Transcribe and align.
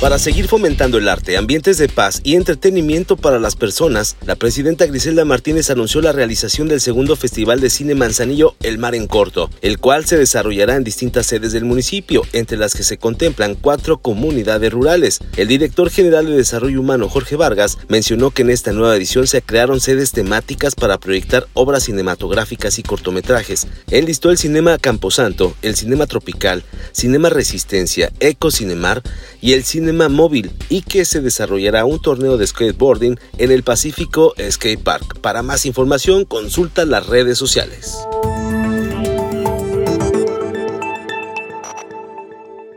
Para 0.00 0.18
seguir 0.18 0.48
fomentando 0.48 0.96
el 0.96 1.10
arte, 1.10 1.36
ambientes 1.36 1.76
de 1.76 1.86
paz 1.86 2.22
y 2.24 2.34
entretenimiento 2.34 3.18
para 3.18 3.38
las 3.38 3.54
personas, 3.54 4.16
la 4.24 4.34
presidenta 4.34 4.86
Griselda 4.86 5.26
Martínez 5.26 5.68
anunció 5.68 6.00
la 6.00 6.12
realización 6.12 6.68
del 6.68 6.80
segundo 6.80 7.16
Festival 7.16 7.60
de 7.60 7.68
Cine 7.68 7.94
Manzanillo 7.94 8.56
El 8.62 8.78
Mar 8.78 8.94
en 8.94 9.06
Corto, 9.06 9.50
el 9.60 9.78
cual 9.78 10.06
se 10.06 10.16
desarrollará 10.16 10.76
en 10.76 10.84
distintas 10.84 11.26
sedes 11.26 11.52
del 11.52 11.66
municipio, 11.66 12.22
entre 12.32 12.56
las 12.56 12.74
que 12.74 12.82
se 12.82 12.96
contemplan 12.96 13.56
cuatro 13.56 13.98
comunidades 13.98 14.72
rurales. 14.72 15.18
El 15.36 15.48
director 15.48 15.90
general 15.90 16.24
de 16.24 16.34
Desarrollo 16.34 16.80
Humano, 16.80 17.10
Jorge 17.10 17.36
Vargas, 17.36 17.76
mencionó 17.88 18.30
que 18.30 18.40
en 18.40 18.48
esta 18.48 18.72
nueva 18.72 18.96
edición 18.96 19.26
se 19.26 19.42
crearon 19.42 19.80
sedes 19.80 20.12
temáticas 20.12 20.76
para 20.76 20.96
proyectar 20.96 21.46
obras 21.52 21.84
cinematográficas 21.84 22.78
y 22.78 22.82
cortometrajes. 22.82 23.66
Él 23.90 24.06
listó 24.06 24.30
el 24.30 24.38
Cinema 24.38 24.78
Camposanto, 24.78 25.54
el 25.60 25.76
Cinema 25.76 26.06
Tropical, 26.06 26.64
Cinema 26.92 27.28
Resistencia, 27.28 28.10
Eco 28.18 28.50
Cinemar 28.50 29.02
y 29.42 29.52
el 29.52 29.62
Cine 29.62 29.89
móvil 29.92 30.50
y 30.68 30.82
que 30.82 31.04
se 31.04 31.20
desarrollará 31.20 31.84
un 31.84 32.00
torneo 32.00 32.36
de 32.36 32.46
skateboarding 32.46 33.18
en 33.38 33.50
el 33.50 33.62
Pacífico 33.62 34.34
Skate 34.38 34.82
Park. 34.82 35.20
Para 35.20 35.42
más 35.42 35.66
información, 35.66 36.24
consulta 36.24 36.84
las 36.84 37.06
redes 37.06 37.38
sociales. 37.38 37.96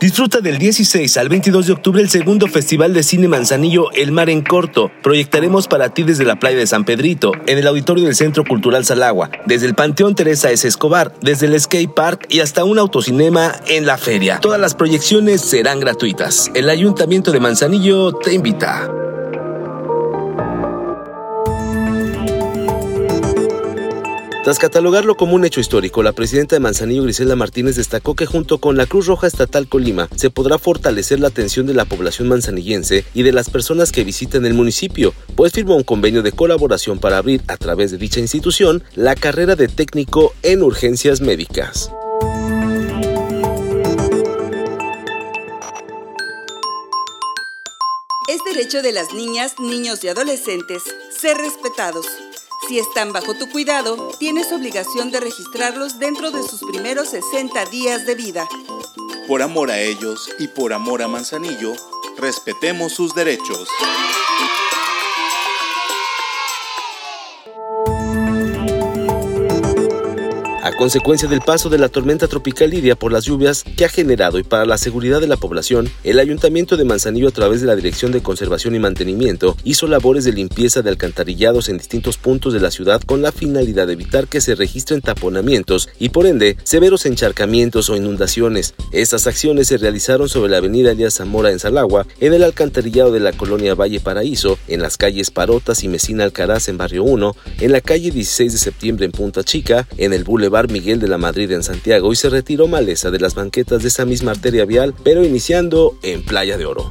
Disfruta 0.00 0.40
del 0.40 0.56
16 0.56 1.14
al 1.18 1.28
22 1.28 1.66
de 1.66 1.72
octubre 1.74 2.00
el 2.00 2.08
segundo 2.08 2.46
Festival 2.46 2.94
de 2.94 3.02
Cine 3.02 3.28
Manzanillo 3.28 3.92
El 3.92 4.12
Mar 4.12 4.30
en 4.30 4.40
Corto. 4.40 4.90
Proyectaremos 5.02 5.68
para 5.68 5.90
ti 5.90 6.04
desde 6.04 6.24
la 6.24 6.38
playa 6.38 6.56
de 6.56 6.66
San 6.66 6.86
Pedrito, 6.86 7.32
en 7.44 7.58
el 7.58 7.66
auditorio 7.66 8.06
del 8.06 8.14
Centro 8.14 8.42
Cultural 8.44 8.86
Salagua, 8.86 9.30
desde 9.44 9.66
el 9.66 9.74
Panteón 9.74 10.14
Teresa 10.14 10.50
S. 10.50 10.66
Escobar, 10.66 11.12
desde 11.20 11.48
el 11.48 11.60
Skate 11.60 11.92
Park 11.92 12.24
y 12.30 12.40
hasta 12.40 12.64
un 12.64 12.78
autocinema 12.78 13.52
en 13.68 13.84
la 13.84 13.98
feria. 13.98 14.38
Todas 14.40 14.58
las 14.58 14.74
proyecciones 14.74 15.42
serán 15.42 15.80
gratuitas. 15.80 16.50
El 16.54 16.70
Ayuntamiento 16.70 17.30
de 17.30 17.40
Manzanillo 17.40 18.14
te 18.14 18.32
invita. 18.32 18.90
Tras 24.50 24.58
catalogarlo 24.58 25.16
como 25.16 25.36
un 25.36 25.44
hecho 25.44 25.60
histórico, 25.60 26.02
la 26.02 26.10
presidenta 26.10 26.56
de 26.56 26.60
Manzanillo, 26.60 27.04
Griselda 27.04 27.36
Martínez, 27.36 27.76
destacó 27.76 28.16
que 28.16 28.26
junto 28.26 28.58
con 28.58 28.76
la 28.76 28.86
Cruz 28.86 29.06
Roja 29.06 29.28
Estatal 29.28 29.68
Colima 29.68 30.08
se 30.16 30.28
podrá 30.28 30.58
fortalecer 30.58 31.20
la 31.20 31.28
atención 31.28 31.66
de 31.66 31.74
la 31.74 31.84
población 31.84 32.26
manzanillense 32.26 33.04
y 33.14 33.22
de 33.22 33.30
las 33.30 33.48
personas 33.48 33.92
que 33.92 34.02
visiten 34.02 34.44
el 34.46 34.54
municipio, 34.54 35.14
pues 35.36 35.52
firmó 35.52 35.76
un 35.76 35.84
convenio 35.84 36.24
de 36.24 36.32
colaboración 36.32 36.98
para 36.98 37.18
abrir 37.18 37.42
a 37.46 37.56
través 37.58 37.92
de 37.92 37.98
dicha 37.98 38.18
institución 38.18 38.82
la 38.96 39.14
carrera 39.14 39.54
de 39.54 39.68
técnico 39.68 40.34
en 40.42 40.64
urgencias 40.64 41.20
médicas. 41.20 41.92
Es 48.26 48.42
derecho 48.44 48.82
de 48.82 48.90
las 48.90 49.14
niñas, 49.14 49.60
niños 49.60 50.02
y 50.02 50.08
adolescentes 50.08 50.82
ser 51.16 51.36
respetados 51.36 52.06
si 52.68 52.78
están 52.78 53.12
bajo 53.12 53.34
tu 53.34 53.48
cuidado, 53.48 54.10
tienes 54.18 54.52
obligación 54.52 55.10
de 55.10 55.20
registrarlos 55.20 55.98
dentro 55.98 56.30
de 56.30 56.42
sus 56.42 56.60
primeros 56.60 57.08
60 57.08 57.64
días 57.66 58.06
de 58.06 58.14
vida. 58.14 58.48
Por 59.26 59.42
amor 59.42 59.70
a 59.70 59.80
ellos 59.80 60.30
y 60.38 60.48
por 60.48 60.72
amor 60.72 61.02
a 61.02 61.08
Manzanillo, 61.08 61.74
respetemos 62.16 62.92
sus 62.92 63.14
derechos. 63.14 63.68
A 70.62 70.72
consecuencia 70.72 71.26
del 71.26 71.40
paso 71.40 71.70
de 71.70 71.78
la 71.78 71.88
tormenta 71.88 72.28
tropical 72.28 72.68
Lidia 72.68 72.94
por 72.94 73.12
las 73.12 73.24
lluvias 73.24 73.64
que 73.78 73.86
ha 73.86 73.88
generado 73.88 74.38
y 74.38 74.42
para 74.42 74.66
la 74.66 74.76
seguridad 74.76 75.18
de 75.18 75.26
la 75.26 75.38
población, 75.38 75.88
el 76.04 76.18
Ayuntamiento 76.18 76.76
de 76.76 76.84
Manzanillo 76.84 77.28
a 77.28 77.32
través 77.32 77.62
de 77.62 77.66
la 77.66 77.76
Dirección 77.76 78.12
de 78.12 78.22
Conservación 78.22 78.74
y 78.74 78.78
Mantenimiento 78.78 79.56
hizo 79.64 79.86
labores 79.86 80.26
de 80.26 80.34
limpieza 80.34 80.82
de 80.82 80.90
alcantarillados 80.90 81.70
en 81.70 81.78
distintos 81.78 82.18
puntos 82.18 82.52
de 82.52 82.60
la 82.60 82.70
ciudad 82.70 83.00
con 83.00 83.22
la 83.22 83.32
finalidad 83.32 83.86
de 83.86 83.94
evitar 83.94 84.28
que 84.28 84.42
se 84.42 84.54
registren 84.54 85.00
taponamientos 85.00 85.88
y 85.98 86.10
por 86.10 86.26
ende 86.26 86.58
severos 86.62 87.06
encharcamientos 87.06 87.88
o 87.88 87.96
inundaciones. 87.96 88.74
Estas 88.92 89.26
acciones 89.26 89.68
se 89.68 89.78
realizaron 89.78 90.28
sobre 90.28 90.50
la 90.50 90.58
avenida 90.58 90.90
Elías 90.90 91.14
Zamora 91.14 91.52
en 91.52 91.58
Salagua, 91.58 92.06
en 92.20 92.34
el 92.34 92.44
alcantarillado 92.44 93.12
de 93.12 93.20
la 93.20 93.32
colonia 93.32 93.74
Valle 93.74 94.00
Paraíso, 94.00 94.58
en 94.68 94.82
las 94.82 94.98
calles 94.98 95.30
Parotas 95.30 95.84
y 95.84 95.88
Mesina 95.88 96.24
Alcaraz 96.24 96.68
en 96.68 96.76
Barrio 96.76 97.04
1, 97.04 97.34
en 97.60 97.72
la 97.72 97.80
calle 97.80 98.10
16 98.10 98.52
de 98.52 98.58
septiembre 98.58 99.06
en 99.06 99.12
Punta 99.12 99.42
Chica, 99.42 99.88
en 99.96 100.12
el 100.12 100.24
Miguel 100.68 101.00
de 101.00 101.08
la 101.08 101.18
Madrid 101.18 101.50
en 101.52 101.62
Santiago 101.62 102.12
y 102.12 102.16
se 102.16 102.28
retiró 102.28 102.66
maleza 102.68 103.10
de 103.10 103.20
las 103.20 103.34
banquetas 103.34 103.82
de 103.82 103.88
esa 103.88 104.04
misma 104.04 104.32
arteria 104.32 104.64
vial, 104.64 104.94
pero 105.02 105.24
iniciando 105.24 105.96
en 106.02 106.24
Playa 106.24 106.58
de 106.58 106.66
Oro. 106.66 106.90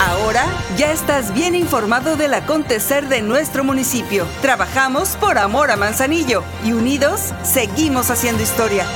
Ahora 0.00 0.44
ya 0.76 0.92
estás 0.92 1.32
bien 1.32 1.54
informado 1.54 2.16
del 2.16 2.34
acontecer 2.34 3.08
de 3.08 3.22
nuestro 3.22 3.62
municipio. 3.62 4.26
Trabajamos 4.42 5.16
por 5.16 5.38
amor 5.38 5.70
a 5.70 5.76
Manzanillo 5.76 6.42
y 6.64 6.72
unidos 6.72 7.32
seguimos 7.42 8.10
haciendo 8.10 8.42
historia. 8.42 8.86